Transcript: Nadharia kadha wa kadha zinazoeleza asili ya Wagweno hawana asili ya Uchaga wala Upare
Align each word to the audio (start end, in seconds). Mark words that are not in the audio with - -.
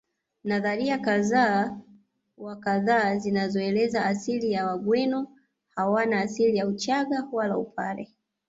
Nadharia 0.43 0.97
kadha 0.99 1.77
wa 2.37 2.55
kadha 2.55 3.17
zinazoeleza 3.17 4.05
asili 4.05 4.51
ya 4.51 4.65
Wagweno 4.67 5.27
hawana 5.75 6.19
asili 6.21 6.57
ya 6.57 6.67
Uchaga 6.67 7.27
wala 7.31 7.57
Upare 7.57 8.11